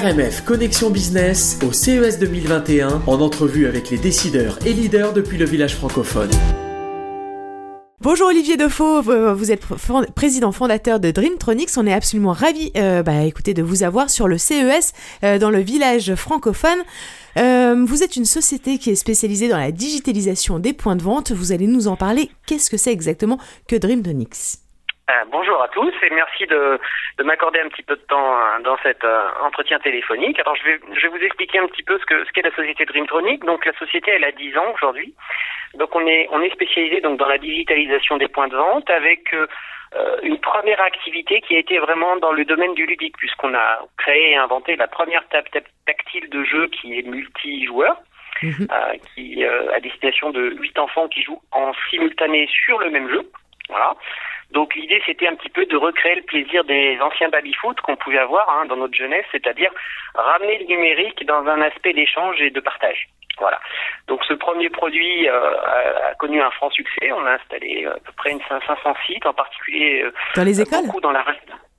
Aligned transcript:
RMF 0.00 0.44
Connexion 0.46 0.88
Business 0.88 1.58
au 1.62 1.72
CES 1.72 2.18
2021 2.18 3.02
en 3.06 3.20
entrevue 3.20 3.66
avec 3.66 3.90
les 3.90 3.98
décideurs 3.98 4.58
et 4.64 4.72
leaders 4.72 5.12
depuis 5.12 5.36
le 5.36 5.44
village 5.44 5.76
francophone. 5.76 6.30
Bonjour 8.00 8.28
Olivier 8.28 8.56
Defaux, 8.56 9.02
vous 9.02 9.52
êtes 9.52 9.60
président 10.14 10.52
fondateur 10.52 11.00
de 11.00 11.10
Dreamtronics. 11.10 11.76
On 11.76 11.86
est 11.86 11.92
absolument 11.92 12.32
ravis 12.32 12.72
euh, 12.78 13.02
bah, 13.02 13.12
de 13.24 13.62
vous 13.62 13.82
avoir 13.82 14.08
sur 14.08 14.26
le 14.26 14.38
CES 14.38 14.94
euh, 15.22 15.38
dans 15.38 15.50
le 15.50 15.60
village 15.60 16.14
francophone. 16.14 16.78
Euh, 17.36 17.84
vous 17.86 18.02
êtes 18.02 18.16
une 18.16 18.24
société 18.24 18.78
qui 18.78 18.88
est 18.88 18.94
spécialisée 18.94 19.48
dans 19.48 19.58
la 19.58 19.70
digitalisation 19.70 20.58
des 20.60 20.72
points 20.72 20.96
de 20.96 21.02
vente. 21.02 21.30
Vous 21.32 21.52
allez 21.52 21.66
nous 21.66 21.88
en 21.88 21.96
parler. 21.96 22.30
Qu'est-ce 22.46 22.70
que 22.70 22.78
c'est 22.78 22.92
exactement 22.92 23.38
que 23.68 23.76
Dreamtronics? 23.76 24.60
Euh, 25.10 25.24
bonjour 25.30 25.60
à 25.62 25.68
tous 25.68 25.92
et 26.02 26.10
merci 26.10 26.46
de, 26.46 26.78
m'accorder 27.22 27.60
un 27.60 27.68
petit 27.68 27.82
peu 27.82 27.96
de 27.96 28.02
temps 28.02 28.36
euh, 28.36 28.60
dans 28.62 28.76
cet 28.82 29.04
euh, 29.04 29.28
entretien 29.42 29.78
téléphonique. 29.78 30.38
Alors 30.40 30.56
je 30.56 30.64
vais, 30.64 30.80
je 30.94 31.02
vais 31.02 31.08
vous 31.08 31.24
expliquer 31.24 31.58
un 31.58 31.66
petit 31.66 31.82
peu 31.82 31.98
ce 31.98 32.06
que 32.06 32.24
ce 32.24 32.32
qu'est 32.32 32.42
la 32.42 32.54
société 32.54 32.84
Dreamtronic. 32.84 33.44
Donc 33.44 33.64
la 33.64 33.72
société 33.74 34.12
elle 34.12 34.24
a 34.24 34.32
10 34.32 34.56
ans 34.56 34.72
aujourd'hui. 34.74 35.14
Donc 35.74 35.94
on 35.94 36.06
est 36.06 36.28
on 36.30 36.40
est 36.42 36.52
spécialisé 36.52 37.00
donc 37.00 37.18
dans 37.18 37.28
la 37.28 37.38
digitalisation 37.38 38.16
des 38.16 38.28
points 38.28 38.48
de 38.48 38.56
vente 38.56 38.88
avec 38.90 39.34
une 40.22 40.38
première 40.38 40.80
activité 40.80 41.40
qui 41.40 41.56
a 41.56 41.58
été 41.58 41.78
vraiment 41.78 42.16
dans 42.16 42.32
le 42.32 42.44
domaine 42.44 42.74
du 42.74 42.86
ludique 42.86 43.16
puisqu'on 43.16 43.54
a 43.54 43.80
créé 43.96 44.32
et 44.32 44.36
inventé 44.36 44.76
la 44.76 44.86
première 44.86 45.26
table 45.28 45.48
tactile 45.86 46.28
de 46.30 46.44
jeu 46.44 46.68
qui 46.68 46.98
est 46.98 47.02
multijoueur. 47.02 47.96
Mhm. 48.42 48.68
qui 49.14 49.44
à 49.44 49.80
destination 49.80 50.30
de 50.30 50.56
8 50.60 50.78
enfants 50.78 51.08
qui 51.08 51.22
jouent 51.22 51.42
en 51.52 51.72
simultané 51.90 52.48
sur 52.64 52.78
le 52.78 52.88
même 52.88 53.08
jeu. 53.10 53.30
Voilà. 53.68 53.94
Donc 54.52 54.74
l'idée 54.74 55.00
c'était 55.06 55.28
un 55.28 55.34
petit 55.34 55.48
peu 55.48 55.64
de 55.66 55.76
recréer 55.76 56.16
le 56.16 56.22
plaisir 56.22 56.64
des 56.64 56.98
anciens 57.00 57.28
baby-foot 57.28 57.80
qu'on 57.80 57.96
pouvait 57.96 58.18
avoir 58.18 58.48
hein, 58.50 58.66
dans 58.66 58.76
notre 58.76 58.94
jeunesse, 58.94 59.26
c'est-à-dire 59.30 59.70
ramener 60.14 60.58
le 60.58 60.66
numérique 60.66 61.24
dans 61.26 61.46
un 61.46 61.60
aspect 61.62 61.92
d'échange 61.92 62.40
et 62.40 62.50
de 62.50 62.60
partage. 62.60 63.08
Voilà. 63.38 63.58
Donc 64.06 64.22
ce 64.24 64.34
premier 64.34 64.68
produit 64.68 65.28
euh, 65.28 66.10
a, 66.10 66.14
connu 66.18 66.42
un 66.42 66.50
franc 66.50 66.70
succès. 66.70 67.10
On 67.12 67.24
a 67.24 67.32
installé 67.32 67.86
euh, 67.86 67.94
à 67.94 68.00
peu 68.00 68.12
près 68.16 68.32
une 68.32 68.40
500 68.40 68.94
sites, 69.06 69.24
en 69.24 69.32
particulier 69.32 70.02
euh, 70.02 70.12
dans 70.36 70.44
les 70.44 70.60
écoles, 70.60 70.86
beaucoup 70.86 71.00
dans 71.00 71.12
la 71.12 71.24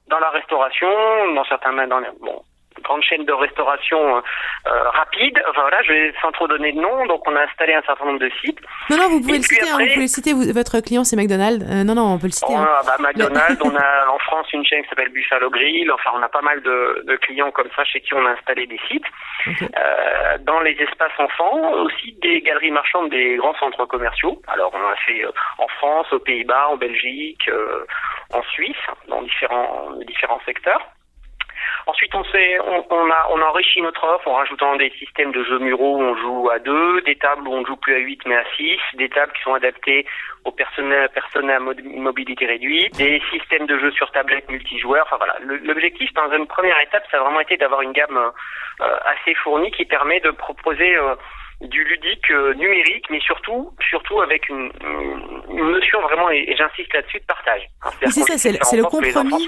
dans 0.07 0.19
la 0.19 0.29
restauration, 0.29 0.89
dans 1.33 1.45
certains 1.45 1.71
dans 1.87 1.99
les, 1.99 2.07
bon 2.19 2.43
grande 2.79 3.03
chaîne 3.03 3.25
de 3.25 3.33
restauration 3.33 4.17
euh, 4.17 4.21
euh, 4.67 4.89
rapide. 4.89 5.41
Enfin 5.49 5.61
voilà, 5.61 5.81
je 5.83 5.91
vais 5.91 6.13
sans 6.21 6.31
trop 6.31 6.47
donner 6.47 6.71
de 6.71 6.79
nom. 6.79 7.05
Donc 7.07 7.27
on 7.27 7.35
a 7.35 7.41
installé 7.41 7.73
un 7.73 7.81
certain 7.81 8.05
nombre 8.05 8.19
de 8.19 8.31
sites. 8.41 8.59
Non 8.89 8.97
non, 8.97 9.09
vous 9.09 9.21
pouvez 9.21 9.37
le 9.37 9.43
citer. 9.43 9.69
Hein, 9.69 9.77
vous 9.79 9.87
pouvez 9.87 10.01
le 10.01 10.07
citer. 10.07 10.33
votre 10.33 10.79
client 10.79 11.03
c'est 11.03 11.15
McDonald's. 11.15 11.65
Euh, 11.69 11.83
non 11.83 11.95
non, 11.95 12.13
on 12.13 12.19
peut 12.19 12.27
le 12.27 12.31
citer. 12.31 12.53
Hein. 12.53 12.67
bah, 12.85 12.97
McDonald's. 12.99 13.61
on 13.63 13.75
a 13.75 14.07
en 14.09 14.19
France 14.19 14.47
une 14.53 14.65
chaîne 14.65 14.83
qui 14.83 14.89
s'appelle 14.89 15.09
Buffalo 15.09 15.49
Grill. 15.49 15.91
Enfin 15.91 16.11
on 16.15 16.21
a 16.21 16.29
pas 16.29 16.41
mal 16.41 16.61
de, 16.61 17.03
de, 17.05 17.15
clients 17.17 17.51
comme 17.51 17.69
ça 17.75 17.83
chez 17.83 18.01
qui 18.01 18.13
on 18.13 18.25
a 18.25 18.31
installé 18.31 18.67
des 18.67 18.79
sites. 18.89 19.05
Euh, 19.47 20.37
dans 20.41 20.59
les 20.61 20.73
espaces 20.73 21.17
enfants, 21.17 21.71
aussi 21.73 22.13
des 22.21 22.41
galeries 22.41 22.71
marchandes 22.71 23.09
des 23.09 23.35
grands 23.37 23.55
centres 23.55 23.85
commerciaux. 23.85 24.41
Alors 24.47 24.71
on 24.73 24.89
a 24.89 24.95
fait 24.95 25.23
en 25.57 25.67
France, 25.67 26.07
aux 26.11 26.19
Pays-Bas, 26.19 26.69
en 26.69 26.77
Belgique, 26.77 27.49
en 28.33 28.41
Suisse, 28.43 28.75
dans 29.07 29.21
différents 29.21 29.91
différents 30.05 30.41
secteurs. 30.45 30.81
Ensuite, 31.87 32.13
on, 32.13 32.23
sait, 32.25 32.59
on, 32.59 32.85
on, 32.89 33.09
a, 33.09 33.27
on 33.31 33.41
a 33.41 33.45
enrichi 33.45 33.81
notre 33.81 34.03
offre 34.03 34.27
en 34.27 34.35
rajoutant 34.35 34.75
des 34.75 34.91
systèmes 34.91 35.31
de 35.31 35.43
jeux 35.43 35.59
muraux 35.59 35.97
où 35.97 36.01
on 36.01 36.15
joue 36.15 36.49
à 36.49 36.59
deux, 36.59 37.01
des 37.01 37.15
tables 37.15 37.47
où 37.47 37.53
on 37.53 37.65
joue 37.65 37.75
plus 37.75 37.95
à 37.95 37.99
8 37.99 38.21
mais 38.25 38.35
à 38.35 38.43
6, 38.55 38.77
des 38.95 39.09
tables 39.09 39.31
qui 39.33 39.41
sont 39.41 39.53
adaptées 39.53 40.05
aux 40.45 40.51
personnes, 40.51 40.93
personnes 41.13 41.49
à 41.49 41.59
mobilité 41.59 42.45
réduite, 42.45 42.95
des 42.97 43.21
systèmes 43.31 43.67
de 43.67 43.77
jeux 43.79 43.91
sur 43.91 44.09
tablette 44.11 44.49
multijoueurs. 44.49 45.05
Enfin 45.07 45.17
voilà, 45.17 45.35
l'objectif 45.41 46.11
dans 46.13 46.31
une 46.31 46.47
première 46.47 46.79
étape, 46.81 47.03
ça 47.11 47.17
a 47.17 47.21
vraiment 47.21 47.41
été 47.41 47.57
d'avoir 47.57 47.81
une 47.81 47.93
gamme 47.93 48.17
euh, 48.17 48.97
assez 49.05 49.35
fournie 49.35 49.71
qui 49.71 49.85
permet 49.85 50.19
de 50.19 50.31
proposer 50.31 50.95
euh, 50.95 51.15
du 51.61 51.83
ludique 51.83 52.31
euh, 52.31 52.53
numérique, 52.55 53.05
mais 53.09 53.19
surtout, 53.19 53.71
surtout 53.87 54.21
avec 54.21 54.49
une, 54.49 54.71
une 55.49 55.71
notion 55.71 56.01
vraiment, 56.01 56.29
et, 56.31 56.55
j'insiste 56.57 56.93
là-dessus, 56.93 57.19
de 57.19 57.25
partage. 57.25 57.61
C'est 58.01 58.09
ça, 58.09 58.37
c'est 58.37 58.77
le 58.77 58.83
compromis. 58.83 59.47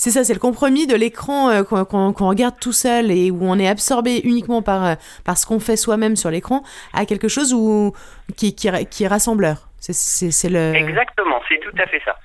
C'est 0.00 0.12
ça, 0.12 0.24
c'est 0.24 0.32
le 0.32 0.38
compromis 0.38 0.86
de 0.86 0.96
l'écran 0.96 1.50
euh, 1.50 1.62
qu'on 1.62 2.26
regarde 2.26 2.54
tout 2.58 2.72
seul 2.72 3.10
et 3.10 3.30
où 3.30 3.40
on 3.42 3.58
est 3.58 3.68
absorbé 3.68 4.22
uniquement 4.24 4.62
par, 4.62 4.82
euh, 4.82 4.94
par 5.26 5.36
ce 5.36 5.44
qu'on 5.44 5.60
fait 5.60 5.76
soi-même 5.76 6.16
sur 6.16 6.30
l'écran 6.30 6.62
à 6.94 7.04
quelque 7.04 7.28
chose 7.28 7.52
où, 7.52 7.92
qui, 8.34 8.54
qui, 8.54 8.70
qui 8.90 9.04
est 9.04 9.08
rassembleur. 9.08 9.68
C'est 9.78 10.48
le... 10.48 10.74
Exactement, 10.74 11.38
c'est 11.46 11.60
tout 11.60 11.76
à 11.78 11.86
fait 11.86 12.00
ça. 12.02 12.16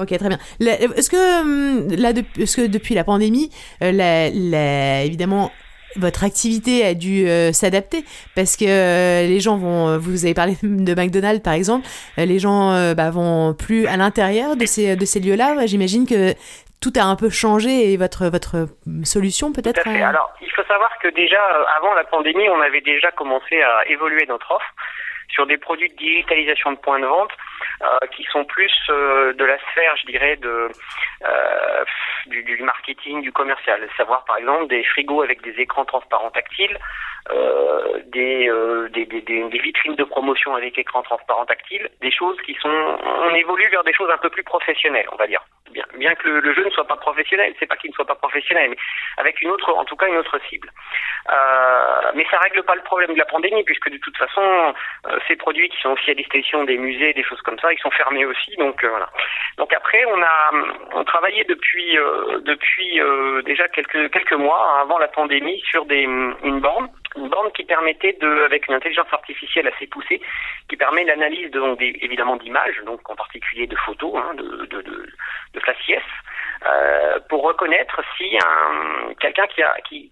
Ok, 0.00 0.16
très 0.16 0.28
bien. 0.28 0.38
Est-ce 0.60 1.10
que, 1.10 1.40
hum, 1.40 1.88
là, 1.96 2.12
de, 2.12 2.20
est 2.20 2.56
que 2.56 2.68
depuis 2.68 2.94
la 2.94 3.02
pandémie, 3.02 3.50
euh, 3.82 3.90
la, 3.90 5.02
évidemment, 5.02 5.50
votre 5.96 6.22
activité 6.22 6.84
a 6.84 6.94
dû 6.94 7.26
s'adapter? 7.52 8.04
Parce 8.36 8.56
que 8.56 9.26
les 9.26 9.40
gens 9.40 9.56
vont, 9.56 9.98
vous 9.98 10.26
avez 10.26 10.34
parlé 10.34 10.56
de 10.62 10.94
McDonald's 10.94 11.42
par 11.42 11.54
exemple, 11.54 11.88
les 12.18 12.38
gens 12.38 12.94
bah, 12.94 13.10
vont 13.10 13.52
plus 13.54 13.88
à 13.88 13.96
l'intérieur 13.96 14.54
de 14.56 14.66
ces, 14.66 14.94
de 14.94 15.04
ces 15.04 15.18
lieux-là. 15.18 15.66
J'imagine 15.66 16.06
que 16.06 16.34
tout 16.80 16.92
a 16.96 17.04
un 17.04 17.16
peu 17.16 17.30
changé 17.30 17.92
et 17.92 17.96
votre, 17.96 18.26
votre 18.26 18.68
solution 19.04 19.52
peut-être 19.52 19.82
Tout 19.82 19.90
à 19.90 19.92
fait. 19.92 20.02
Alors, 20.02 20.32
il 20.40 20.50
faut 20.50 20.64
savoir 20.64 20.90
que 20.98 21.08
déjà, 21.08 21.42
euh, 21.42 21.64
avant 21.76 21.94
la 21.94 22.04
pandémie, 22.04 22.48
on 22.48 22.60
avait 22.60 22.80
déjà 22.80 23.10
commencé 23.12 23.62
à 23.62 23.86
évoluer 23.88 24.26
notre 24.26 24.50
offre 24.50 24.72
sur 25.28 25.46
des 25.46 25.58
produits 25.58 25.90
de 25.90 25.96
digitalisation 25.96 26.72
de 26.72 26.78
points 26.78 27.00
de 27.00 27.06
vente 27.06 27.32
euh, 27.82 28.06
qui 28.14 28.24
sont 28.24 28.44
plus 28.44 28.72
euh, 28.88 29.32
de 29.34 29.44
la 29.44 29.58
sphère, 29.70 29.94
je 30.00 30.06
dirais, 30.06 30.36
de 30.36 30.68
euh, 31.26 31.84
du, 32.26 32.42
du, 32.42 32.62
marketing, 32.62 33.22
du 33.22 33.32
commercial. 33.32 33.86
Savoir 33.96 34.24
par 34.24 34.38
exemple 34.38 34.68
des 34.68 34.84
frigos 34.84 35.22
avec 35.22 35.42
des 35.42 35.54
écrans 35.60 35.84
transparents 35.84 36.30
tactiles, 36.30 36.78
euh, 37.30 38.00
des, 38.06 38.50
des, 38.92 39.04
des, 39.04 39.20
des, 39.20 39.58
vitrines 39.58 39.96
de 39.96 40.04
promotion 40.04 40.54
avec 40.54 40.78
écrans 40.78 41.02
transparents 41.02 41.46
tactiles, 41.46 41.88
des 42.00 42.12
choses 42.12 42.40
qui 42.42 42.54
sont, 42.54 42.68
on 43.04 43.34
évolue 43.34 43.68
vers 43.70 43.84
des 43.84 43.92
choses 43.92 44.10
un 44.10 44.18
peu 44.18 44.30
plus 44.30 44.44
professionnelles, 44.44 45.08
on 45.12 45.16
va 45.16 45.26
dire 45.26 45.42
bien, 45.72 45.84
bien 45.98 46.14
que 46.14 46.28
le, 46.28 46.54
jeu 46.54 46.64
ne 46.64 46.70
soit 46.70 46.86
pas 46.86 46.96
professionnel, 46.96 47.54
c'est 47.58 47.66
pas 47.66 47.76
qu'il 47.76 47.90
ne 47.90 47.94
soit 47.94 48.06
pas 48.06 48.14
professionnel, 48.14 48.70
mais 48.70 48.76
avec 49.18 49.40
une 49.42 49.50
autre, 49.50 49.72
en 49.72 49.84
tout 49.84 49.96
cas 49.96 50.08
une 50.08 50.16
autre 50.16 50.38
cible. 50.48 50.70
Euh, 51.30 52.10
mais 52.14 52.26
ça 52.30 52.38
règle 52.38 52.62
pas 52.62 52.74
le 52.74 52.82
problème 52.82 53.12
de 53.12 53.18
la 53.18 53.24
pandémie, 53.24 53.64
puisque 53.64 53.90
de 53.90 53.98
toute 53.98 54.16
façon, 54.16 54.74
euh, 55.08 55.18
ces 55.28 55.36
produits 55.36 55.68
qui 55.68 55.80
sont 55.80 55.90
aussi 55.90 56.10
à 56.10 56.14
disposition 56.14 56.64
des 56.64 56.78
musées, 56.78 57.12
des 57.12 57.24
choses 57.24 57.40
comme 57.42 57.58
ça, 57.58 57.72
ils 57.72 57.78
sont 57.78 57.90
fermés 57.90 58.24
aussi. 58.24 58.56
Donc 58.56 58.82
euh, 58.84 58.88
voilà. 58.88 59.08
Donc 59.58 59.72
après, 59.72 60.04
on 60.06 60.22
a, 60.22 60.50
on 60.94 61.04
travaillait 61.04 61.44
depuis, 61.44 61.98
euh, 61.98 62.40
depuis 62.40 63.00
déjà 63.44 63.68
quelques 63.68 64.10
quelques 64.10 64.32
mois 64.32 64.80
avant 64.80 64.98
la 64.98 65.08
pandémie 65.08 65.60
sur 65.70 65.84
des 65.86 66.02
une 66.02 66.60
borne 66.60 66.88
une 67.16 67.28
borne 67.28 67.50
qui 67.52 67.64
permettait 67.64 68.16
de, 68.20 68.44
avec 68.44 68.68
une 68.68 68.74
intelligence 68.74 69.12
artificielle 69.12 69.66
assez 69.68 69.86
poussée, 69.86 70.20
qui 70.68 70.76
permet 70.76 71.04
l'analyse 71.04 71.50
de, 71.50 71.58
donc, 71.58 71.80
évidemment 71.80 72.36
d'images, 72.36 72.80
donc 72.84 73.08
en 73.08 73.16
particulier 73.16 73.66
de 73.66 73.76
photos, 73.76 74.14
hein, 74.16 74.34
de, 74.34 74.66
de, 74.66 74.82
de, 74.82 75.06
de 75.56 75.60
faciès, 75.60 76.02
euh, 76.64 77.18
pour 77.28 77.42
reconnaître 77.42 78.00
si 78.16 78.36
un 78.42 79.14
quelqu'un 79.20 79.46
qui, 79.88 80.10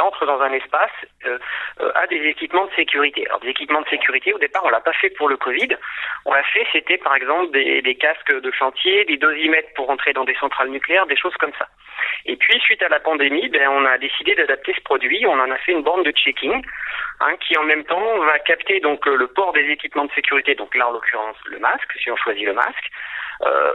entre 0.00 0.24
dans 0.24 0.40
un 0.40 0.52
espace 0.52 0.90
euh, 1.26 1.38
euh, 1.80 1.92
a 1.94 2.06
des 2.06 2.22
équipements 2.26 2.64
de 2.66 2.72
sécurité. 2.74 3.26
Alors 3.26 3.40
des 3.40 3.48
équipements 3.48 3.82
de 3.82 3.88
sécurité, 3.88 4.32
au 4.32 4.38
départ, 4.38 4.62
on 4.64 4.70
l'a 4.70 4.80
pas 4.80 4.92
fait 4.94 5.10
pour 5.10 5.28
le 5.28 5.36
Covid. 5.36 5.76
On 6.24 6.32
l'a 6.32 6.42
fait, 6.44 6.66
c'était 6.72 6.96
par 6.98 7.14
exemple 7.14 7.50
des, 7.52 7.94
casques 7.96 8.32
de 8.32 8.50
chantier, 8.50 9.04
des 9.04 9.16
dosimètres 9.16 9.74
pour 9.74 9.90
entrer 9.90 10.12
dans 10.12 10.24
des 10.24 10.34
centrales 10.36 10.68
nucléaires, 10.68 11.06
des 11.06 11.16
choses 11.16 11.36
comme 11.38 11.52
ça. 11.58 11.68
Et 12.24 12.36
puis, 12.36 12.58
suite 12.60 12.82
à 12.82 12.88
la 12.88 13.00
pandémie, 13.00 13.48
ben, 13.48 13.68
on 13.68 13.84
a 13.84 13.98
décidé 13.98 14.34
d'adapter 14.34 14.72
ce 14.74 14.80
produit. 14.82 15.26
On 15.26 15.38
en 15.38 15.50
a 15.50 15.56
fait 15.58 15.72
une 15.72 15.82
borne 15.82 16.02
de 16.02 16.12
checking 16.12 16.62
hein, 17.20 17.36
qui, 17.40 17.56
en 17.58 17.64
même 17.64 17.84
temps, 17.84 18.18
va 18.20 18.38
capter 18.38 18.80
donc 18.80 19.04
le 19.06 19.26
port 19.26 19.52
des 19.52 19.68
équipements 19.68 20.06
de 20.06 20.12
sécurité. 20.12 20.54
Donc 20.54 20.74
là, 20.74 20.88
en 20.88 20.92
l'occurrence, 20.92 21.36
le 21.46 21.58
masque, 21.58 21.92
si 22.02 22.10
on 22.10 22.16
choisit 22.16 22.46
le 22.46 22.54
masque, 22.54 22.90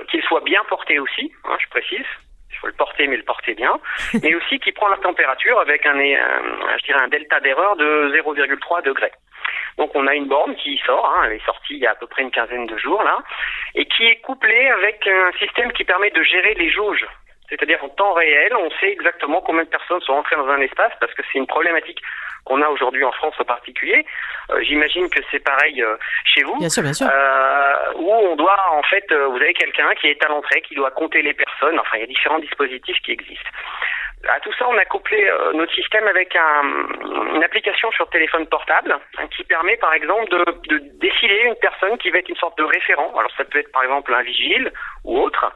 qu'il 0.09 0.21
soit 0.23 0.41
bien 0.41 0.61
porté 0.69 0.99
aussi, 0.99 1.31
hein, 1.45 1.57
je 1.59 1.67
précise. 1.69 2.05
Il 2.51 2.57
faut 2.57 2.67
le 2.67 2.73
porter, 2.73 3.07
mais 3.07 3.17
le 3.17 3.23
porter 3.23 3.53
bien. 3.53 3.79
mais 4.23 4.33
aussi 4.35 4.59
qu'il 4.59 4.73
prend 4.73 4.87
la 4.87 4.97
température 4.97 5.59
avec 5.59 5.85
un, 5.85 5.99
un 5.99 6.77
je 6.77 6.85
dirais 6.85 7.01
un 7.01 7.07
delta 7.07 7.39
d'erreur 7.39 7.75
de 7.75 8.11
0,3 8.15 8.83
degrés. 8.83 9.11
Donc 9.77 9.91
on 9.93 10.07
a 10.07 10.15
une 10.15 10.27
borne 10.27 10.55
qui 10.55 10.77
sort, 10.85 11.05
hein, 11.05 11.23
elle 11.25 11.33
est 11.33 11.45
sortie 11.45 11.73
il 11.73 11.79
y 11.79 11.87
a 11.87 11.91
à 11.91 11.95
peu 11.95 12.07
près 12.07 12.23
une 12.23 12.31
quinzaine 12.31 12.65
de 12.65 12.77
jours 12.77 13.03
là, 13.03 13.19
et 13.75 13.85
qui 13.85 14.05
est 14.05 14.21
couplée 14.21 14.69
avec 14.69 15.05
un 15.07 15.31
système 15.37 15.71
qui 15.73 15.83
permet 15.83 16.11
de 16.11 16.23
gérer 16.23 16.53
les 16.53 16.69
jauges 16.69 17.05
c'est-à-dire 17.49 17.83
en 17.83 17.89
temps 17.89 18.13
réel, 18.13 18.53
on 18.55 18.69
sait 18.79 18.91
exactement 18.91 19.41
combien 19.41 19.63
de 19.63 19.69
personnes 19.69 20.01
sont 20.01 20.13
entrées 20.13 20.35
dans 20.35 20.47
un 20.47 20.61
espace 20.61 20.93
parce 20.99 21.13
que 21.13 21.21
c'est 21.31 21.39
une 21.39 21.47
problématique 21.47 22.01
qu'on 22.45 22.61
a 22.61 22.67
aujourd'hui 22.67 23.03
en 23.03 23.11
France 23.11 23.33
en 23.39 23.43
particulier. 23.43 24.05
Euh, 24.51 24.61
j'imagine 24.61 25.09
que 25.09 25.19
c'est 25.31 25.39
pareil 25.39 25.81
euh, 25.81 25.97
chez 26.25 26.43
vous. 26.43 26.57
Bien 26.57 26.69
sûr, 26.69 26.83
bien 26.83 26.93
sûr. 26.93 27.07
Euh, 27.11 27.93
où 27.95 28.11
on 28.11 28.35
doit 28.35 28.57
en 28.71 28.83
fait, 28.83 29.05
vous 29.11 29.35
avez 29.35 29.53
quelqu'un 29.53 29.93
qui 29.95 30.07
est 30.07 30.23
à 30.23 30.29
l'entrée, 30.29 30.61
qui 30.61 30.75
doit 30.75 30.91
compter 30.91 31.21
les 31.21 31.33
personnes. 31.33 31.79
Enfin, 31.79 31.97
il 31.97 32.01
y 32.01 32.03
a 32.03 32.07
différents 32.07 32.39
dispositifs 32.39 32.97
qui 33.03 33.11
existent. 33.11 33.49
À 34.27 34.39
tout 34.39 34.53
ça, 34.53 34.67
on 34.67 34.77
a 34.77 34.85
couplé 34.85 35.23
euh, 35.27 35.53
notre 35.53 35.73
système 35.73 36.07
avec 36.07 36.35
un, 36.35 36.63
une 37.35 37.43
application 37.43 37.91
sur 37.91 38.09
téléphone 38.09 38.47
portable 38.47 38.97
hein, 39.17 39.27
qui 39.35 39.43
permet, 39.43 39.77
par 39.77 39.93
exemple, 39.93 40.29
de, 40.29 40.45
de, 40.69 40.77
décider 40.99 41.41
une 41.45 41.55
personne 41.55 41.97
qui 41.97 42.09
va 42.09 42.19
être 42.19 42.29
une 42.29 42.35
sorte 42.35 42.57
de 42.57 42.63
référent. 42.63 43.13
Alors, 43.17 43.31
ça 43.37 43.43
peut 43.45 43.59
être, 43.59 43.71
par 43.71 43.83
exemple, 43.83 44.13
un 44.13 44.21
vigile 44.23 44.71
ou 45.03 45.19
autre. 45.19 45.51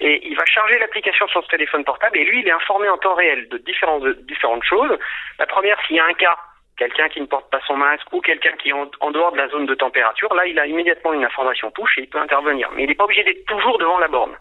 Et 0.00 0.26
il 0.26 0.36
va 0.36 0.44
charger 0.44 0.78
l'application 0.78 1.26
sur 1.28 1.42
ce 1.44 1.48
téléphone 1.48 1.84
portable 1.84 2.18
et 2.18 2.24
lui, 2.24 2.40
il 2.40 2.48
est 2.48 2.52
informé 2.52 2.88
en 2.88 2.98
temps 2.98 3.14
réel 3.14 3.48
de 3.48 3.58
différentes, 3.58 4.02
de 4.02 4.12
différentes 4.12 4.64
choses. 4.64 4.98
La 5.38 5.46
première, 5.46 5.78
s'il 5.86 5.96
y 5.96 6.00
a 6.00 6.06
un 6.06 6.14
cas, 6.14 6.36
quelqu'un 6.76 7.08
qui 7.08 7.20
ne 7.20 7.26
porte 7.26 7.50
pas 7.50 7.60
son 7.66 7.76
masque 7.76 8.12
ou 8.12 8.20
quelqu'un 8.20 8.52
qui 8.52 8.70
est 8.70 8.72
en, 8.72 8.90
en, 9.00 9.10
dehors 9.10 9.32
de 9.32 9.38
la 9.38 9.48
zone 9.48 9.66
de 9.66 9.74
température, 9.74 10.34
là, 10.34 10.46
il 10.46 10.58
a 10.58 10.66
immédiatement 10.66 11.12
une 11.12 11.24
information 11.24 11.70
push 11.70 11.98
et 11.98 12.02
il 12.02 12.08
peut 12.08 12.18
intervenir. 12.18 12.70
Mais 12.74 12.84
il 12.84 12.88
n'est 12.88 12.94
pas 12.94 13.04
obligé 13.04 13.22
d'être 13.22 13.44
toujours 13.46 13.78
devant 13.78 13.98
la 13.98 14.08
borne. 14.08 14.36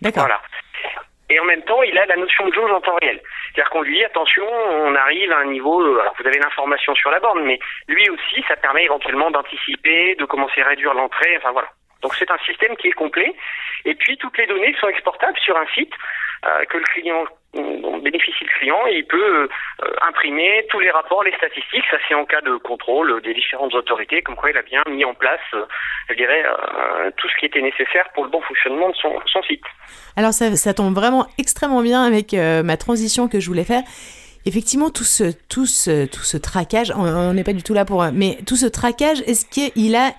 D'accord. 0.00 0.24
Voilà. 0.24 0.40
Et 1.28 1.40
en 1.40 1.44
même 1.44 1.62
temps, 1.62 1.82
il 1.82 1.98
a 1.98 2.06
la 2.06 2.16
notion 2.16 2.46
de 2.46 2.54
jauge 2.54 2.70
en 2.70 2.80
temps 2.80 2.96
réel. 3.00 3.20
C'est-à-dire 3.52 3.70
qu'on 3.70 3.82
lui 3.82 3.96
dit, 3.96 4.04
attention, 4.04 4.46
on 4.70 4.94
arrive 4.94 5.32
à 5.32 5.38
un 5.38 5.46
niveau, 5.46 5.82
euh, 5.82 6.00
alors 6.00 6.14
vous 6.18 6.26
avez 6.26 6.38
l'information 6.38 6.94
sur 6.94 7.10
la 7.10 7.18
borne, 7.18 7.44
mais 7.44 7.58
lui 7.88 8.08
aussi, 8.10 8.44
ça 8.46 8.56
permet 8.56 8.84
éventuellement 8.84 9.30
d'anticiper, 9.30 10.14
de 10.14 10.24
commencer 10.24 10.60
à 10.60 10.68
réduire 10.68 10.94
l'entrée, 10.94 11.36
enfin 11.38 11.50
voilà. 11.52 11.68
Donc 12.02 12.14
c'est 12.14 12.30
un 12.30 12.38
système 12.38 12.76
qui 12.76 12.88
est 12.88 12.92
complet. 12.92 13.34
Et 13.84 13.94
puis 13.94 14.16
toutes 14.18 14.38
les 14.38 14.46
données 14.46 14.74
sont 14.80 14.88
exportables 14.88 15.38
sur 15.38 15.56
un 15.56 15.66
site 15.74 15.92
euh, 16.44 16.64
que 16.66 16.78
le 16.78 16.84
client 16.84 17.24
dont 17.54 17.98
bénéficie 17.98 18.44
le 18.44 18.58
client 18.58 18.86
et 18.86 18.98
il 18.98 19.06
peut 19.06 19.42
euh, 19.42 19.48
imprimer 20.08 20.66
tous 20.70 20.80
les 20.80 20.90
rapports, 20.90 21.22
les 21.22 21.34
statistiques. 21.34 21.84
Ça 21.90 21.98
c'est 22.08 22.14
en 22.14 22.24
cas 22.24 22.40
de 22.40 22.56
contrôle 22.56 23.20
des 23.22 23.34
différentes 23.34 23.74
autorités, 23.74 24.22
comme 24.22 24.36
quoi 24.36 24.50
il 24.50 24.56
a 24.56 24.62
bien 24.62 24.82
mis 24.90 25.04
en 25.04 25.14
place, 25.14 25.40
euh, 25.54 25.64
je 26.08 26.14
dirais, 26.14 26.44
euh, 26.44 27.10
tout 27.16 27.28
ce 27.28 27.36
qui 27.38 27.46
était 27.46 27.60
nécessaire 27.60 28.08
pour 28.14 28.24
le 28.24 28.30
bon 28.30 28.40
fonctionnement 28.42 28.88
de 28.88 28.94
son, 28.94 29.42
site. 29.46 29.64
Alors 30.16 30.32
ça, 30.32 30.74
tombe 30.74 30.94
vraiment 30.94 31.26
extrêmement 31.38 31.82
bien 31.82 32.02
avec 32.02 32.34
euh, 32.34 32.62
ma 32.62 32.76
transition 32.76 33.28
que 33.28 33.38
je 33.38 33.46
voulais 33.48 33.64
faire. 33.64 33.82
Effectivement, 34.46 34.90
tout 34.90 35.04
ce, 35.04 35.32
tout 35.48 35.66
ce, 35.66 36.06
tout 36.06 36.22
ce 36.22 36.36
traquage, 36.36 36.92
on 36.96 37.32
n'est 37.32 37.44
pas 37.44 37.52
du 37.52 37.64
tout 37.64 37.74
là 37.74 37.84
pour... 37.84 38.04
Mais 38.12 38.38
tout 38.46 38.54
ce 38.54 38.66
traquage, 38.66 39.20
est-ce 39.22 39.44
qu'il 39.44 39.96
a 39.96 40.12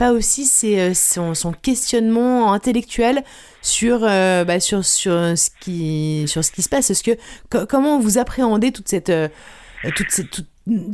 pas 0.00 0.12
aussi 0.12 0.46
c'est 0.46 0.94
son, 0.94 1.34
son, 1.34 1.52
questionnement 1.52 2.54
intellectuel 2.54 3.22
sur, 3.60 4.00
euh, 4.02 4.44
bah, 4.44 4.58
sur, 4.58 4.82
sur, 4.82 5.12
ce 5.36 5.50
qui, 5.60 6.24
sur 6.26 6.42
ce 6.42 6.52
qui 6.52 6.62
se 6.62 6.70
passe 6.70 6.90
Est-ce 6.90 7.02
que, 7.02 7.18
co 7.50 7.66
comment 7.68 8.00
vous 8.00 8.16
appréhendez 8.16 8.72
toute 8.72 8.88
cette, 8.88 9.10
euh, 9.10 9.28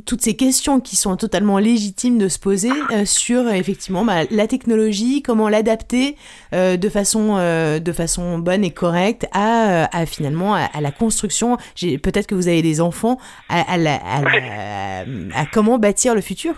toutes 0.05 0.23
ces 0.23 0.37
questions 0.37 0.81
qui 0.81 0.97
sont 0.97 1.17
totalement 1.17 1.58
légitimes 1.58 2.19
de 2.19 2.29
se 2.29 2.38
poser 2.38 2.70
euh, 2.93 3.05
sur 3.05 3.49
effectivement 3.49 4.05
bah, 4.05 4.25
la 4.31 4.47
technologie, 4.47 5.23
comment 5.23 5.49
l'adapter 5.49 6.17
euh, 6.52 6.76
de 6.76 6.88
façon 6.88 7.37
euh, 7.37 7.79
de 7.79 7.93
façon 7.93 8.38
bonne 8.38 8.64
et 8.64 8.70
correcte 8.70 9.26
à, 9.32 9.88
à 9.97 10.06
finalement 10.06 10.55
à, 10.55 10.81
la 10.81 10.91
construction? 10.91 11.56
Peut-être 12.02 12.26
que 12.26 12.35
vous 12.35 12.49
avez 12.49 12.62
des 12.62 12.81
enfants 12.81 13.19
à, 13.49 13.75
à, 13.75 15.47
comment 15.52 15.79
bâtir 15.79 16.14
le 16.14 16.20
futur. 16.20 16.55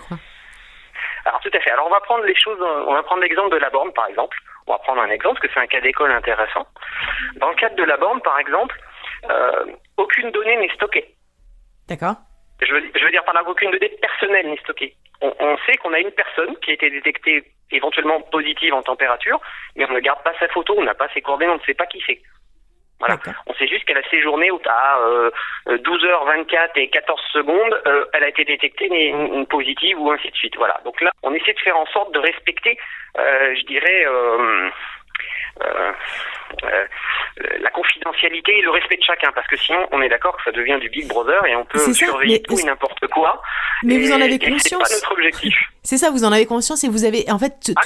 Alors 1.25 1.41
tout 1.41 1.51
à 1.53 1.61
fait. 1.61 1.71
Alors 1.71 1.87
on 1.87 1.91
va 1.91 2.01
prendre 2.01 2.25
les 2.25 2.35
choses, 2.35 2.61
on 2.61 2.95
va 2.95 3.03
prendre 3.03 3.23
l'exemple 3.23 3.51
de 3.51 3.57
la 3.57 3.71
borne 3.71 3.93
par 3.93 4.07
exemple. 4.07 4.37
On 4.67 4.73
va 4.73 4.79
prendre 4.81 5.01
un 5.01 5.09
exemple, 5.09 5.41
parce 5.41 5.47
que 5.47 5.55
c'est 5.55 5.65
un 5.65 5.67
cas 5.67 5.81
d'école 5.81 6.13
intéressant. 6.13 6.67
Dans 7.37 7.49
le 7.49 7.55
cadre 7.55 7.77
de 7.77 7.85
la 7.85 7.97
borne, 7.97 8.21
par 8.21 8.39
exemple, 8.39 8.79
euh, 9.31 9.65
aucune 9.97 10.31
donnée 10.31 10.59
n'est 10.59 10.75
stockée. 10.75 11.15
D'accord. 11.89 12.17
Je 12.61 12.73
veux, 12.75 12.83
je 12.95 13.03
veux 13.03 13.11
dire 13.11 13.25
par 13.25 13.35
là 13.35 13.43
qu'aucune 13.45 13.71
donnée 13.71 13.89
personnelle 14.01 14.51
n'est 14.51 14.59
stockée. 14.59 14.95
On, 15.23 15.33
on 15.41 15.57
sait 15.67 15.77
qu'on 15.79 15.95
a 15.95 15.99
une 15.99 16.11
personne 16.11 16.55
qui 16.59 16.71
a 16.71 16.75
été 16.75 16.91
détectée 16.91 17.45
éventuellement 17.71 18.21
positive 18.21 18.75
en 18.75 18.83
température, 18.83 19.41
mais 19.77 19.87
on 19.89 19.93
ne 19.93 20.01
garde 20.01 20.23
pas 20.23 20.35
sa 20.39 20.49
photo, 20.49 20.75
on 20.77 20.85
n'a 20.85 20.95
pas 20.95 21.09
ses 21.15 21.23
coordonnées, 21.23 21.51
on 21.51 21.57
ne 21.57 21.63
sait 21.63 21.75
pas 21.75 21.87
qui 21.87 22.03
c'est. 22.07 22.21
Voilà. 23.01 23.17
On 23.47 23.55
sait 23.55 23.69
juste 23.69 23.85
qu'elle 23.85 23.99
a 23.99 24.09
séjourné 24.11 24.51
à 24.67 24.99
euh, 24.99 25.31
12h24 25.69 26.71
et 26.77 26.89
14 26.89 27.21
secondes, 27.33 27.81
euh, 27.87 28.05
elle 28.13 28.25
a 28.25 28.29
été 28.29 28.45
détectée 28.45 28.89
mais 28.91 29.07
une, 29.09 29.35
une 29.35 29.47
positive 29.47 30.01
ou 30.01 30.11
ainsi 30.11 30.31
de 30.31 30.37
suite. 30.37 30.57
Voilà. 30.57 30.81
Donc 30.85 31.01
là, 31.01 31.11
on 31.23 31.33
essaie 31.33 31.53
de 31.53 31.61
faire 31.61 31.77
en 31.77 31.87
sorte 31.87 32.13
de 32.13 32.19
respecter, 32.19 32.77
euh, 33.19 33.55
je 33.55 33.67
dirais, 33.67 34.05
euh, 34.07 34.71
la 37.61 37.71
confidentialité 37.71 38.59
et 38.59 38.63
le 38.63 38.71
respect 38.71 38.97
de 38.97 39.03
chacun, 39.03 39.31
parce 39.33 39.47
que 39.47 39.57
sinon, 39.57 39.87
on 39.93 40.03
est 40.03 40.09
d'accord 40.09 40.37
que 40.37 40.43
ça 40.45 40.53
devient 40.53 40.79
du 40.81 40.89
Big 40.89 41.07
Brother 41.07 41.45
et 41.47 41.55
on 41.55 41.65
peut 41.65 41.79
surveiller 41.93 42.43
tout 42.43 42.59
et 42.59 42.65
n'importe 42.65 43.07
quoi. 43.09 43.41
Mais 43.85 43.95
et, 43.95 43.99
vous 43.99 44.13
en 44.13 44.21
avez 44.21 44.39
conscience. 44.39 44.83
C'est 44.87 44.95
pas 44.95 45.01
notre 45.01 45.13
objectif. 45.13 45.57
C'est 45.83 45.99
ça, 45.99 46.11
vous 46.11 46.25
en 46.25 46.33
avez 46.33 46.47
conscience 46.47 46.83
et 46.85 46.89
vous 46.89 47.05
avez, 47.05 47.31
en 47.31 47.39
fait, 47.39 47.73
ah, 47.77 47.81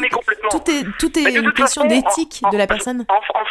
tout 0.50 0.70
est, 0.70 0.84
tout 0.98 1.18
est 1.18 1.34
une 1.34 1.52
question 1.52 1.84
d'éthique 1.84 2.42
de 2.50 2.56
la 2.56 2.66
personne. 2.66 3.04
En, 3.08 3.14
en, 3.14 3.40
en 3.40 3.44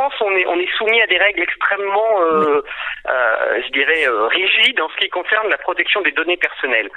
France, 0.00 0.14
on 0.20 0.34
est, 0.34 0.46
on 0.46 0.58
est 0.58 0.70
soumis 0.78 1.00
à 1.02 1.06
des 1.06 1.18
règles 1.18 1.42
extrêmement, 1.42 2.22
euh, 2.22 2.62
euh, 3.08 3.62
je 3.66 3.70
dirais, 3.72 4.06
euh, 4.06 4.28
rigides 4.28 4.80
en 4.80 4.88
ce 4.88 4.96
qui 4.96 5.10
concerne 5.10 5.48
la 5.48 5.58
protection 5.58 6.00
des 6.00 6.12
données 6.12 6.38
personnelles. 6.38 6.88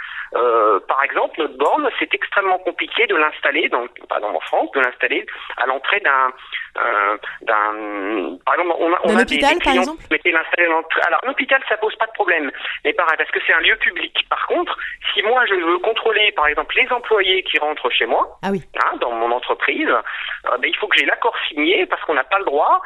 Par 0.88 1.04
exemple, 1.04 1.40
notre 1.40 1.58
borne, 1.58 1.88
c'est 2.00 2.12
extrêmement 2.14 2.58
compliqué 2.60 3.06
de 3.06 3.16
l'installer, 3.16 3.70
donc 3.70 3.90
par 4.08 4.18
exemple 4.18 4.38
en 4.38 4.40
France, 4.40 4.72
de 4.72 4.80
l'installer 4.80 5.26
à 5.58 5.68
l'entrée 5.68 6.00
d'un, 6.00 6.32
d'un, 7.42 8.38
par 8.44 8.56
exemple, 8.56 8.76
on 8.80 8.94
a, 8.94 9.00
on 9.04 9.16
a 9.16 9.22
hôpital, 9.22 9.54
des, 9.54 9.60
des 9.60 9.62
clients 9.62 9.96
qui 9.96 10.08
mettaient 10.10 10.32
l'installer 10.32 10.66
à 10.66 10.72
l'entrée. 10.72 11.02
Alors, 11.06 11.20
un 11.24 11.30
hôpital, 11.30 11.62
ça 11.70 11.78
pose 11.78 11.96
pas 11.98 12.08
de 12.08 12.14
problème, 12.14 12.52
mais 12.84 12.94
pareil, 12.94 13.16
parce 13.18 13.30
que 13.30 13.40
c'est 13.46 13.54
un 13.54 13.60
lieu 13.60 13.76
public. 13.76 14.26
Par 14.28 14.48
contre, 14.48 14.76
si 15.14 15.22
moi 15.22 15.46
je 15.46 15.54
veux 15.54 15.78
contrôler, 15.80 16.32
par 16.32 16.48
exemple, 16.48 16.76
les 16.76 16.92
employés 16.92 17.44
qui 17.44 17.60
rentrent 17.60 17.92
chez 17.92 18.08
moi, 18.08 18.40
ah 18.42 18.50
oui. 18.52 18.64
hein, 18.84 18.98
dans 19.02 19.12
mon 19.12 19.32
entreprise, 19.32 19.90
ben, 20.44 20.64
il 20.64 20.76
faut 20.78 20.88
que 20.88 20.98
j'ai 20.98 21.06
l'accord 21.06 21.38
signé 21.48 21.86
parce 21.86 22.02
qu'on 22.06 22.16
n'a 22.16 22.24
pas 22.24 22.40
le 22.40 22.46
droit, 22.46 22.82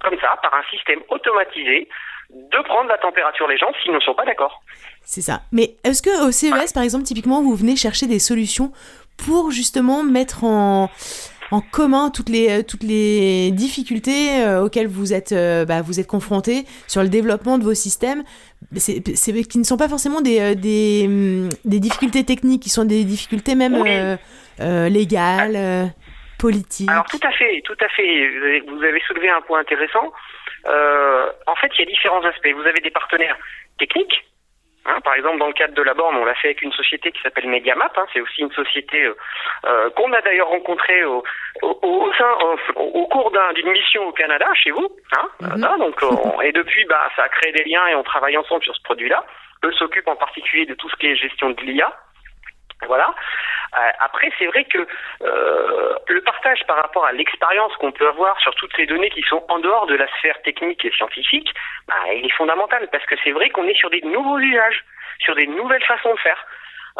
comme 0.00 0.18
ça, 0.20 0.36
par 0.42 0.54
un 0.54 0.62
système 0.70 1.00
automatisé, 1.08 1.88
de 2.30 2.62
prendre 2.64 2.88
la 2.88 2.98
température 2.98 3.46
des 3.48 3.58
gens 3.58 3.70
s'ils 3.82 3.92
ne 3.92 4.00
sont 4.00 4.14
pas 4.14 4.24
d'accord. 4.24 4.62
C'est 5.02 5.20
ça. 5.20 5.42
Mais 5.52 5.76
est-ce 5.84 6.02
que 6.02 6.26
au 6.26 6.30
CES, 6.30 6.52
ouais. 6.52 6.64
par 6.72 6.82
exemple, 6.82 7.04
typiquement, 7.04 7.42
vous 7.42 7.54
venez 7.54 7.76
chercher 7.76 8.06
des 8.06 8.18
solutions 8.18 8.72
pour 9.16 9.50
justement 9.50 10.02
mettre 10.02 10.44
en 10.44 10.90
en 11.50 11.60
commun 11.60 12.10
toutes 12.10 12.30
les 12.30 12.64
toutes 12.64 12.82
les 12.82 13.50
difficultés 13.50 14.42
euh, 14.42 14.64
auxquelles 14.64 14.88
vous 14.88 15.12
êtes 15.12 15.32
euh, 15.32 15.64
bah, 15.66 15.82
vous 15.82 16.00
êtes 16.00 16.06
confrontés 16.06 16.64
sur 16.88 17.02
le 17.02 17.08
développement 17.08 17.58
de 17.58 17.64
vos 17.64 17.74
systèmes? 17.74 18.24
C'est 18.76 19.02
qui 19.02 19.58
ne 19.58 19.64
sont 19.64 19.76
pas 19.76 19.88
forcément 19.88 20.20
des, 20.20 20.40
euh, 20.40 20.54
des, 20.54 21.08
des 21.64 21.80
difficultés 21.80 22.24
techniques 22.24 22.62
qui 22.62 22.70
sont 22.70 22.84
des 22.84 23.04
difficultés 23.04 23.54
même 23.54 23.74
oui. 23.74 23.90
euh, 23.90 24.16
euh, 24.60 24.88
légales 24.88 25.92
alors 26.88 27.06
tout 27.06 27.20
à 27.22 27.32
fait 27.32 27.62
tout 27.64 27.76
à 27.80 27.88
fait 27.88 28.28
vous 28.28 28.44
avez, 28.44 28.60
vous 28.60 28.82
avez 28.82 29.00
soulevé 29.06 29.28
un 29.30 29.40
point 29.42 29.60
intéressant 29.60 30.12
en 30.66 31.56
fait 31.60 31.70
il 31.76 31.80
y 31.80 31.82
a 31.82 31.86
différents 31.86 32.24
aspects 32.24 32.52
vous 32.54 32.66
avez 32.66 32.80
des 32.80 32.90
partenaires 32.90 33.36
techniques 33.78 34.24
Hein, 34.86 35.00
par 35.02 35.14
exemple, 35.14 35.38
dans 35.38 35.46
le 35.46 35.54
cadre 35.54 35.74
de 35.74 35.82
la 35.82 35.94
borne, 35.94 36.14
on 36.16 36.24
l'a 36.26 36.34
fait 36.34 36.48
avec 36.48 36.60
une 36.60 36.72
société 36.72 37.10
qui 37.10 37.20
s'appelle 37.22 37.48
Mediamap. 37.48 37.96
Hein, 37.96 38.06
c'est 38.12 38.20
aussi 38.20 38.42
une 38.42 38.52
société 38.52 39.04
euh, 39.04 39.16
euh, 39.64 39.90
qu'on 39.90 40.12
a 40.12 40.20
d'ailleurs 40.20 40.48
rencontrée 40.48 41.04
au, 41.04 41.24
au, 41.62 41.78
au, 41.82 42.12
sein, 42.12 42.30
au, 42.76 42.82
au 42.82 43.06
cours 43.06 43.30
d'une 43.30 43.68
un, 43.68 43.72
mission 43.72 44.06
au 44.06 44.12
Canada, 44.12 44.46
chez 44.54 44.72
vous. 44.72 44.88
Hein, 45.16 45.28
mm 45.40 45.46
-hmm. 45.46 45.78
donc, 45.78 45.96
on, 46.02 46.42
et 46.42 46.52
depuis, 46.52 46.84
bah, 46.84 47.08
ça 47.16 47.22
a 47.22 47.28
créé 47.28 47.52
des 47.52 47.64
liens 47.64 47.86
et 47.86 47.94
on 47.94 48.02
travaille 48.02 48.36
ensemble 48.36 48.62
sur 48.62 48.76
ce 48.76 48.82
produit-là. 48.82 49.24
Eux 49.64 49.72
s'occupent 49.72 50.08
en 50.08 50.16
particulier 50.16 50.66
de 50.66 50.74
tout 50.74 50.90
ce 50.90 50.96
qui 50.96 51.06
est 51.06 51.16
gestion 51.16 51.50
de 51.50 51.62
l'IA. 51.62 51.90
Voilà. 52.86 53.14
Euh, 53.74 53.90
après, 54.00 54.30
c'est 54.38 54.46
vrai 54.46 54.64
que 54.64 54.86
euh, 55.22 55.94
le 56.08 56.20
partage 56.20 56.64
par 56.66 56.76
rapport 56.76 57.04
à 57.04 57.12
l'expérience 57.12 57.74
qu'on 57.76 57.92
peut 57.92 58.06
avoir 58.06 58.38
sur 58.40 58.54
toutes 58.54 58.74
ces 58.76 58.86
données 58.86 59.10
qui 59.10 59.22
sont 59.22 59.44
en 59.48 59.58
dehors 59.58 59.86
de 59.86 59.94
la 59.94 60.06
sphère 60.18 60.40
technique 60.42 60.84
et 60.84 60.92
scientifique, 60.92 61.52
bah, 61.88 61.94
il 62.14 62.24
est 62.24 62.36
fondamental 62.36 62.88
parce 62.92 63.04
que 63.06 63.16
c'est 63.24 63.32
vrai 63.32 63.50
qu'on 63.50 63.66
est 63.66 63.76
sur 63.76 63.90
des 63.90 64.02
nouveaux 64.02 64.38
usages, 64.38 64.84
sur 65.18 65.34
des 65.34 65.46
nouvelles 65.46 65.84
façons 65.84 66.14
de 66.14 66.20
faire. 66.20 66.46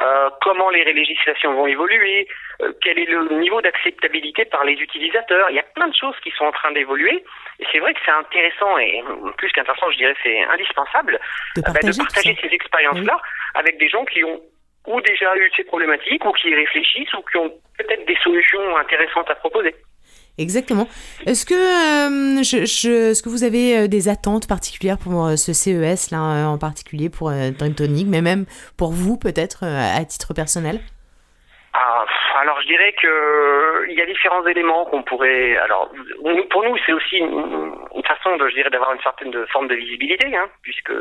Euh, 0.03 0.29
comment 0.43 0.71
les 0.71 0.85
législations 0.93 1.55
vont 1.55 1.69
évoluer, 1.69 2.27
euh, 2.63 2.73
quel 2.83 2.99
est 2.99 3.05
le 3.05 3.29
niveau 3.39 3.61
d'acceptabilité 3.61 4.45
par 4.45 4.65
les 4.65 4.73
utilisateurs. 4.73 5.49
Il 5.51 5.57
y 5.57 5.61
a 5.61 5.67
plein 5.75 5.87
de 5.87 5.95
choses 5.95 6.17
qui 6.25 6.33
sont 6.33 6.47
en 6.47 6.51
train 6.51 6.73
d'évoluer. 6.73 7.25
Et 7.61 7.67
c'est 7.71 7.79
vrai 7.79 7.95
que 7.95 8.01
c'est 8.05 8.11
intéressant, 8.11 8.77
et 8.79 9.05
plus 9.39 9.53
qu'intéressant, 9.53 9.89
je 9.93 9.97
dirais 9.99 10.17
c'est 10.25 10.43
indispensable, 10.43 11.21
de 11.55 11.63
partager, 11.63 11.87
bah, 11.87 11.93
de 11.93 11.99
partager 11.99 12.39
ces 12.43 12.53
expériences-là 12.53 13.15
oui. 13.15 13.31
avec 13.55 13.79
des 13.79 13.89
gens 13.89 14.05
qui 14.05 14.25
ont 14.25 14.41
ou 14.87 15.01
déjà 15.01 15.37
eu 15.37 15.51
ces 15.57 15.65
problématiques, 15.65 16.25
ou 16.25 16.33
qui 16.33 16.49
y 16.49 16.55
réfléchissent, 16.55 17.13
ou 17.15 17.23
qui 17.31 17.37
ont 17.39 17.51
peut-être 17.79 18.07
des 18.07 18.17
solutions 18.23 18.77
intéressantes 18.77 19.31
à 19.31 19.35
proposer. 19.35 19.75
Exactement. 20.37 20.89
Est-ce 21.27 21.47
que, 21.47 21.55
euh, 21.55 22.43
je, 22.43 22.65
je, 22.65 23.11
est-ce 23.11 23.23
que 23.23 23.29
vous 23.29 23.45
avez 23.45 23.87
des 23.87 24.09
attentes 24.09 24.49
particulières 24.49 24.99
pour 24.99 25.31
ce 25.39 25.53
CES, 25.53 26.11
là, 26.11 26.49
en 26.49 26.59
particulier 26.59 27.09
pour 27.09 27.31
euh, 27.31 27.51
mais 28.07 28.21
même 28.21 28.45
pour 28.77 28.91
vous, 28.91 29.17
peut-être, 29.17 29.65
à 29.65 30.05
titre 30.05 30.35
personnel? 30.35 30.81
Alors 32.45 32.61
je 32.61 32.67
dirais 32.67 32.93
que 32.93 33.87
il 33.89 33.99
y 33.99 34.03
a 34.03 34.07
différents 34.07 34.47
éléments 34.47 34.85
qu'on 34.85 35.03
pourrait. 35.03 35.57
Alors 35.57 35.91
pour 36.51 36.63
nous 36.63 36.77
c'est 36.85 36.93
aussi 36.93 37.17
une 37.17 38.03
façon, 38.07 38.37
de, 38.37 38.47
je 38.49 38.55
dirais, 38.55 38.69
d'avoir 38.69 38.93
une 38.93 39.01
certaine 39.01 39.33
forme 39.47 39.69
de 39.69 39.75
visibilité, 39.75 40.37
hein, 40.37 40.51
puisque 40.63 40.93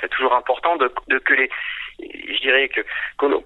c'est 0.00 0.08
toujours 0.08 0.34
important 0.34 0.74
de, 0.74 0.92
de, 1.06 1.18
que 1.18 1.34
les, 1.34 1.48
je 2.00 2.40
dirais 2.40 2.68
que 2.68 2.80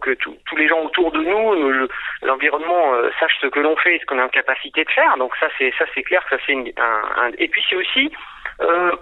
que, 0.00 0.14
tous 0.14 0.56
les 0.56 0.66
gens 0.66 0.80
autour 0.80 1.12
de 1.12 1.22
nous, 1.22 1.88
l'environnement 2.22 2.94
sache 3.20 3.36
ce 3.42 3.48
que 3.48 3.60
l'on 3.60 3.76
fait 3.76 3.96
et 3.96 3.98
ce 3.98 4.06
qu'on 4.06 4.18
est 4.18 4.22
en 4.22 4.30
capacité 4.30 4.84
de 4.84 4.90
faire. 4.90 5.14
Donc 5.18 5.36
ça, 5.36 5.48
c'est 5.58 5.74
ça, 5.78 5.84
c'est 5.94 6.04
clair 6.04 6.24
que 6.24 6.36
ça 6.36 6.42
c'est 6.46 6.54
un, 6.54 7.02
un, 7.22 7.30
et 7.36 7.48
puis 7.48 7.62
c'est 7.68 7.76
aussi 7.76 8.10
un, 8.60 8.92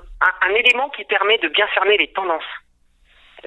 un 0.42 0.54
élément 0.54 0.88
qui 0.90 1.04
permet 1.04 1.38
de 1.38 1.48
bien 1.48 1.68
cerner 1.72 1.96
les 1.98 2.08
tendances. 2.08 2.42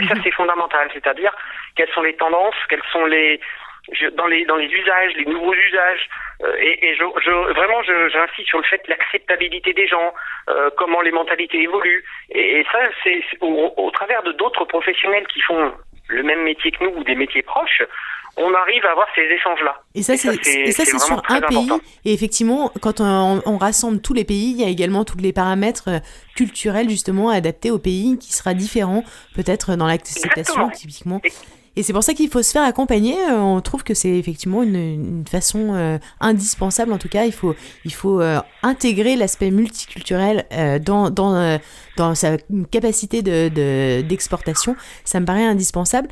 Ça, 0.08 0.16
mhm. 0.16 0.22
c'est 0.24 0.32
fondamental. 0.32 0.90
C'est-à-dire, 0.94 1.34
quelles 1.76 1.92
sont 1.92 2.04
les 2.04 2.16
tendances, 2.16 2.56
quelles 2.70 2.88
sont 2.92 3.06
les, 3.06 3.42
dans 4.16 4.28
les 4.28 4.46
dans 4.46 4.58
les 4.58 4.68
usages, 4.68 5.14
les 5.16 5.26
nouveaux 5.26 5.54
usages, 5.54 6.10
euh, 6.44 6.56
et, 6.60 6.88
et 6.88 6.96
je, 6.96 7.04
je, 7.24 7.32
vraiment 7.32 7.82
j'insiste 7.84 8.50
sur 8.50 8.60
le 8.60 8.64
fait 8.66 8.82
de 8.86 8.90
l'acceptabilité 8.90 9.74
des 9.74 9.88
gens, 9.88 10.14
euh, 10.50 10.70
comment 10.78 11.02
les 11.02 11.12
mentalités 11.12 11.62
évoluent, 11.62 12.04
et, 12.30 12.66
ça 12.72 12.80
c'est 13.04 13.22
au, 13.42 13.74
au, 13.78 13.92
travers 13.92 14.24
de 14.24 14.34
d'autres 14.34 14.66
professionnels 14.66 15.26
qui 15.28 15.42
font 15.42 15.74
le 16.10 16.24
même 16.24 16.44
métier 16.44 16.72
que 16.72 16.84
nous 16.84 16.98
ou 16.98 17.04
des 17.04 17.16
métiers 17.16 17.44
proches, 17.44 17.82
on 18.38 18.54
arrive 18.54 18.86
à 18.86 18.92
avoir 18.92 19.08
ces 19.16 19.24
échanges-là. 19.24 19.82
Et 19.96 20.04
ça, 20.04 20.16
c'est 20.16 21.00
sur 21.00 21.22
un 21.30 21.42
pays. 21.42 21.70
Et 22.06 22.14
effectivement, 22.14 22.72
quand 22.82 23.02
on, 23.02 23.42
on, 23.46 23.58
rassemble 23.58 24.00
tous 24.02 24.14
les 24.14 24.24
pays, 24.24 24.52
il 24.52 24.62
y 24.62 24.64
a 24.64 24.70
également 24.70 25.06
tous 25.06 25.18
les 25.18 25.34
paramètres 25.34 25.90
euh, 25.90 26.00
culturels 26.36 26.90
justement 26.90 27.30
adaptés 27.30 27.72
au 27.72 27.80
pays 27.80 28.18
qui 28.20 28.32
sera 28.34 28.54
différent 28.54 29.04
peut-être 29.36 29.76
dans 29.76 29.88
l'acceptation 29.88 30.70
typiquement. 30.70 31.20
Et 31.24 31.32
c'est 31.84 31.94
pour 31.94 32.04
ça 32.04 32.14
qu'il 32.14 32.30
faut 32.30 32.42
se 32.42 32.52
faire 32.52 32.64
accompagner. 32.64 33.16
Euh, 33.30 33.38
on 33.38 33.62
trouve 33.62 33.84
que 33.84 33.94
c'est 33.94 34.18
effectivement 34.18 34.64
une, 34.64 34.76
une 34.76 35.28
façon 35.30 35.74
euh, 35.74 35.98
indispensable. 36.20 36.92
En 36.92 36.98
tout 36.98 37.10
cas, 37.10 37.26
il 37.26 37.34
faut, 37.34 37.56
il 37.86 37.94
faut 37.94 38.22
intégrer 38.64 39.16
l'aspect 39.16 39.52
multiculturel 39.52 40.46
dans, 40.84 41.10
dans, 41.10 41.60
dans 41.98 42.16
sa 42.16 42.38
capacité 42.72 43.22
d'exportation. 43.22 44.74
De, 44.74 44.78
ça 45.04 45.20
me 45.20 45.26
paraît 45.26 45.46
indispensable. 45.46 46.10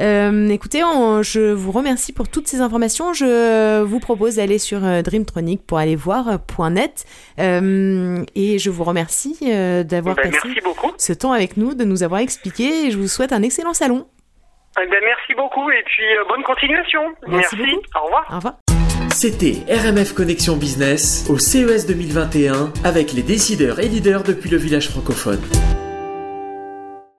Euh, 0.00 0.48
écoutez, 0.48 0.80
je 1.22 1.52
vous 1.52 1.72
remercie 1.72 2.12
pour 2.12 2.28
toutes 2.28 2.48
ces 2.48 2.60
informations. 2.60 3.12
Je 3.12 3.82
vous 3.82 4.00
propose 4.00 4.36
d'aller 4.36 4.58
sur 4.58 4.84
euh, 4.84 5.02
Dreamtronic 5.02 5.66
pour 5.66 5.78
aller 5.78 5.96
voir 5.96 6.28
euh, 6.28 6.70
.net. 6.70 7.04
et 7.38 8.58
je 8.58 8.70
vous 8.70 8.84
remercie 8.84 9.36
d'avoir 9.84 10.16
ben, 10.16 10.30
passé 10.30 10.48
ce 10.98 11.12
temps 11.12 11.32
avec 11.32 11.56
nous, 11.56 11.74
de 11.74 11.84
nous 11.84 12.02
avoir 12.02 12.20
expliqué. 12.20 12.86
Et 12.86 12.90
je 12.90 12.98
vous 12.98 13.08
souhaite 13.08 13.32
un 13.32 13.42
excellent 13.42 13.74
salon. 13.74 14.06
Eh 14.78 14.86
ben, 14.88 15.00
merci 15.04 15.34
beaucoup 15.34 15.70
et 15.70 15.82
puis 15.84 16.04
bonne 16.28 16.42
continuation. 16.42 17.00
Merci. 17.28 17.56
Au 17.94 18.04
revoir. 18.04 18.26
Au 18.30 18.36
revoir. 18.36 18.54
C'était 19.10 19.64
RMF 19.72 20.12
Connexion 20.12 20.56
Business 20.56 21.26
au 21.30 21.38
CES 21.38 21.86
2021 21.86 22.72
avec 22.84 23.12
les 23.12 23.22
décideurs 23.22 23.80
et 23.80 23.88
leaders 23.88 24.22
depuis 24.22 24.50
le 24.50 24.58
village 24.58 24.90
francophone. 24.90 25.40